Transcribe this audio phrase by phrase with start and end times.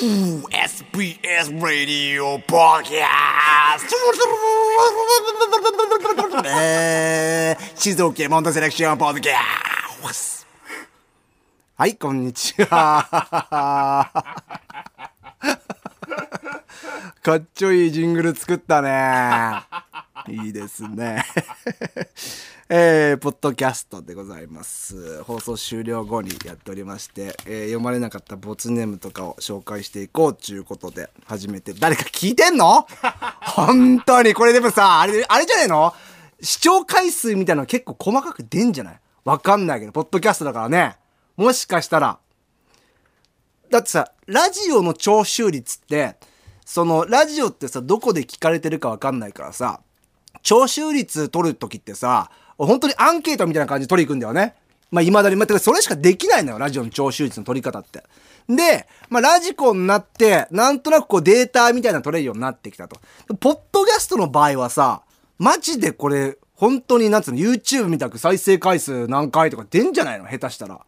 [0.00, 3.84] SBS Radio Podcast
[6.46, 9.32] え静岡モンドセレクションポッドキャ
[10.10, 10.50] スト
[11.76, 14.10] はい、こんにちは。
[17.22, 19.60] かっちょいいジングル作ったね。
[20.28, 21.26] いいですね。
[22.72, 25.24] えー、ポッドキャストでございます。
[25.24, 32.86] 放送終了後にやっておりまして、えー読まれなかったボツネームとかを紹介していこうということで始めて、誰か聞いてんの？
[33.42, 35.92] 本当に、これでもさ、あれ、あれじゃないの？
[36.40, 39.00] 視聴回数みたいなの結構細かく出んじゃない？
[39.24, 40.96] わかんないけど、ポッドキャストだからね。
[41.36, 42.20] もしかしたら、
[43.68, 46.14] だってさ、ラジオの聴取率って、
[46.64, 49.80] その、ラジオってさ、どこで聞かれてるかわかんないからさ、
[50.42, 52.30] 聴取率取るときってさ、
[52.66, 54.54] 本当にアンケートみたいな感じで取り行くんだよね。
[54.90, 58.02] まあ、未だに、まあ、それしかできないのよ、ラジオの聴取率の取り方って。
[58.48, 62.96] で、まあ、ラジコになって、なんとなくこうデータみたいな取れるようになってきたと。
[63.38, 65.02] ポッドキャストの場合はさ、
[65.38, 70.26] マジでこれ、本当になんつうの、YouTube みたく再生回数何回とか出んじゃないの？
[70.28, 70.80] 下手したら。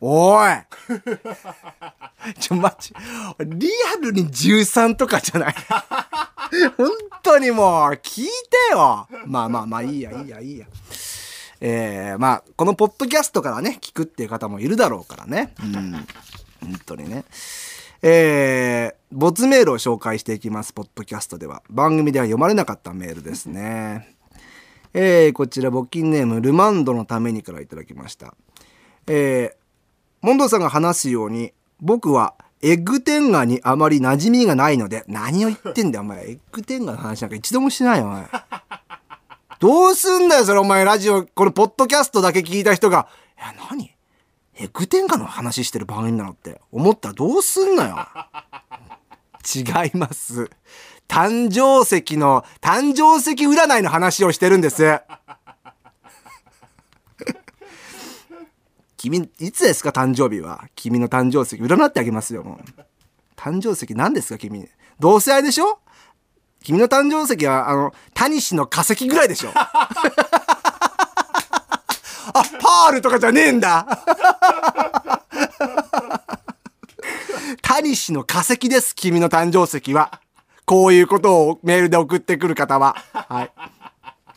[0.00, 0.48] おい
[2.40, 2.94] ちょ、マジ、
[3.40, 5.54] リアルに13とかじゃない？
[6.76, 6.90] 本
[7.22, 10.66] 当にもう、聞いてよまあまあまあ、いいや、いいや、いいや。
[11.60, 15.54] えー、まあ、このポッドキャストからね、聞くっていう方もいるだろうからね。
[15.62, 15.92] うん。
[16.60, 17.24] 本当にね。
[18.02, 21.62] えー、没メールを紹介していきます、ポッドキャストでは。
[21.70, 24.14] 番組では読まれなかったメールですね。
[24.92, 28.34] えー、こちら、募金ネーム、ルマンドのためにからいただきました。
[29.06, 32.34] えー、モンドさんが話すように、僕は
[32.64, 36.30] エッグテンガにあまり馴染みがないので、何を言ってんだよ、お前。
[36.30, 38.26] エッグテンガの話なんか一度もしてないよ、お前。
[39.60, 43.90] どうすんだよ、それ、お前、ラジオ、このポッドキャストだけ聞いた人が、いや、何？
[44.56, 48.08] エッグテンガの話してる番組なのって思ったらどうすんのよ。
[49.54, 50.48] 違います。
[51.06, 55.00] 誕生石の、誕生石占いの話をしてるんです。
[59.04, 60.64] 君、いつですか誕生日は？
[60.74, 62.58] 君の誕生石、占ってあげますよ、もう。
[63.36, 64.66] 誕生石何ですか、君。
[64.98, 65.78] 同性愛でしょ？
[66.62, 69.68] 君の誕生石は、あの、タニシの化石ぐらいでしょ あ、
[72.32, 73.86] パールとかじゃねえんだ
[77.60, 80.22] タニシの化石です、君の誕生石は。
[80.64, 82.96] こういうことをメールで送ってくる方は。
[83.12, 83.52] はい。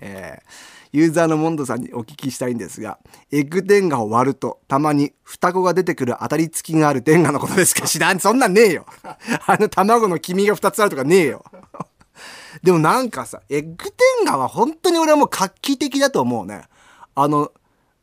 [0.00, 2.98] えーユーザーのモンドさんにお聞きしたいんですが、
[3.30, 7.86] エッグ天下を割ると、たまに双子が出てくる当たり付きがある天下のことですか？
[7.86, 8.86] 知らん、そんなんねえよ。
[9.46, 11.44] あの卵の黄身が2つあるとかねえよ。
[12.64, 13.76] でもなんかさ、エッグ
[14.18, 16.62] 天下は本当に俺はもう画期的だと思うね。
[17.14, 17.52] あの、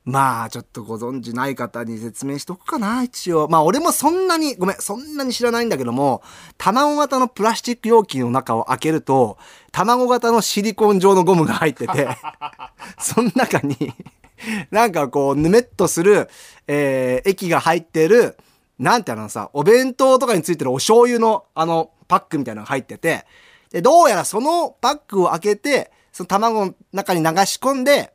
[0.08, 3.50] まあちょっとご存知ない方に説明しとくかな、一応。
[3.50, 6.24] まあ俺もそんなに、ごめん、そんなに知らないんだけども、
[6.58, 9.38] 卵型のプラスチック容器の中を開けると、
[9.74, 12.08] 卵型のシリコン状のゴムが入ってて、
[12.98, 13.76] その中に、
[14.72, 16.30] なんかこう、ぬめっとする、
[16.68, 18.38] えー液が入ってる、
[18.80, 23.26] なんてあのさ、お弁当とかについてるお醤油の、あの、パックみたいなのが入ってて、
[23.72, 28.14] で、どうやらそのパックを開けて、その卵の中に流し込んで、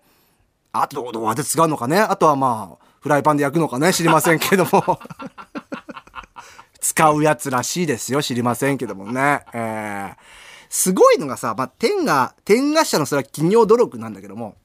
[0.73, 1.99] あとどうどうやって使うのかね？
[1.99, 3.93] あとはまあ、フライパンで焼くのかね？
[3.93, 4.99] 知りませんけども。
[6.81, 8.23] 使うやつらしいですよ。
[8.23, 9.45] 知りませんけどもね。
[9.53, 10.17] えー、
[10.69, 14.57] すごいのがさ、まあ、天が、天が社のそれは企業努力なんだけども、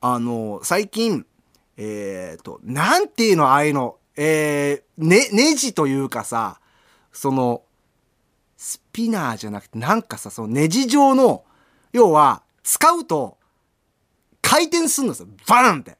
[0.00, 1.26] あの、最近、
[1.76, 6.60] えー、と、なんていうの、ああいうの、えー、ね、ネジというかさ、
[7.12, 7.62] その、
[8.56, 11.44] スピナーじゃなくて、なんかさ、そのネジ状の、
[11.92, 13.39] 要は、使うと、
[14.50, 15.28] 回転するんですよ。
[15.46, 15.96] バーンって。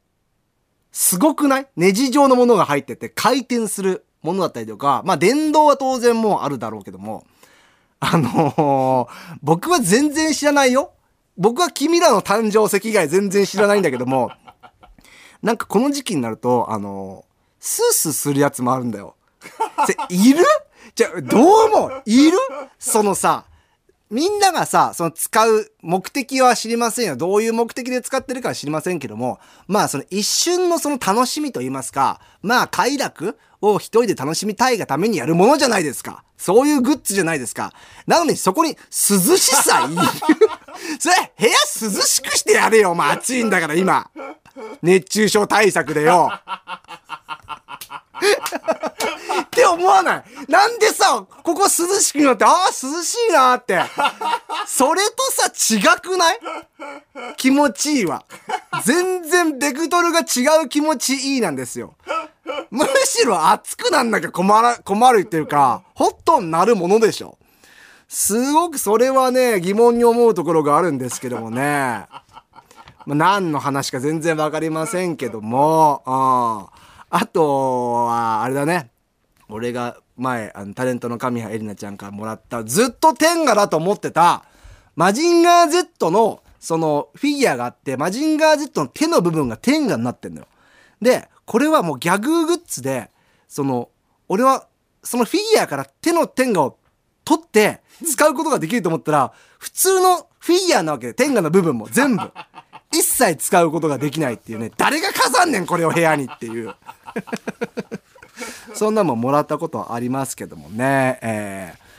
[0.90, 1.68] すごくない？
[1.76, 7.24] ネジ状のものが入ってて回転するものだったりとか、まあ電動は当然もうあるだろうけども、
[8.00, 10.92] あのー僕は全然知らないよ。
[11.36, 14.32] 僕は君らの誕生石以外全然知らないんだけども、
[15.42, 19.14] なんかこの時期になると、あのースースーするやつもあるんだよ。
[20.08, 20.44] いる？
[20.96, 22.02] じゃ、どう思う？
[22.04, 22.36] いる？
[22.80, 23.44] そのさ、
[24.10, 27.16] みんながさ、その使う目的は知りませんよ。
[27.16, 36.24] どういう目的で使ってるかは知りませんけども、まあその一瞬のその楽しみと言いますか、まあ快楽を一人で楽しみたいがためにやるものじゃないですか。
[36.36, 37.72] そういうグッズじゃないですか。
[38.06, 39.96] なのにそこに涼しさいる
[40.98, 44.10] それ、部屋涼しくしてやれよ、お前暑いんだから今。
[44.82, 46.32] 熱中症対策でよ。
[49.42, 53.80] って思わないなんでさ、ここ涼しくなって、ああ、涼しいなって。
[54.66, 56.38] それとさ、違くない？
[57.36, 58.24] 気持ちいいわ。
[58.84, 61.94] 全然ベクトルが違う気持ちいいなんですよ。
[62.70, 67.38] むしろ熱くなんなきゃ困ら、困るっていうか、ホットになるものでしょ。
[68.08, 72.06] すごくそれはね、疑問に思うところがあるんですけどもね。
[73.06, 76.79] まあ、何の話か全然わかりませんけども、ああ
[77.10, 78.90] あとは、あれだね。
[79.48, 84.44] 俺が前、あの、タレントの神谷絵里奈ちゃんからもらった、ずっと天下だと思ってた、
[84.94, 90.46] マジンガー Z の、その、フィギュアがあって、マジンガー Z の手の部分が天下になってんのよ。
[91.02, 93.10] で、これはもうギャググッズで、
[93.48, 93.88] その、
[94.28, 94.68] 俺は、
[95.02, 96.78] そのフィギュアから手の天下を
[97.24, 102.30] 取って使うことができると思ったら、普通のフィギュアなわけで、天下の部分も全部。
[102.92, 106.74] 一切使うことができないっていうね、誰が飾んねん、これを部屋にっていう。
[108.74, 111.18] そんなもんもらったことはありますけどもね。
[111.22, 111.89] えー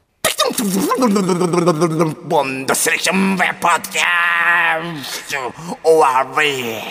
[2.28, 5.38] Bun, до в подкасте
[5.82, 6.82] Увы!